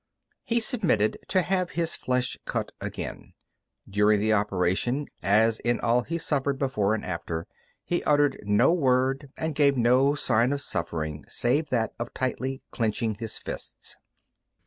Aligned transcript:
He 0.43 0.59
submitted 0.61 1.19
to 1.27 1.43
have 1.43 1.69
his 1.77 1.93
flesh 1.95 2.35
cut 2.47 2.71
again. 2.81 3.33
During 3.87 4.19
the 4.19 4.33
operation, 4.33 5.05
as 5.21 5.59
in 5.59 5.79
all 5.79 6.01
he 6.01 6.17
suffered 6.17 6.57
before 6.57 6.95
and 6.95 7.05
after, 7.05 7.45
he 7.85 8.03
uttered 8.03 8.39
no 8.43 8.73
word 8.73 9.31
and 9.37 9.53
gave 9.53 9.77
no 9.77 10.15
sign 10.15 10.53
of 10.53 10.61
suffering 10.61 11.23
save 11.27 11.69
that 11.69 11.93
of 11.99 12.15
tightly 12.15 12.63
clenching 12.71 13.13
his 13.13 13.37
fists. 13.37 13.97